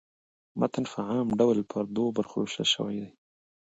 [0.59, 3.01] متن په عام ډول پر دوو برخو وېشل سوی.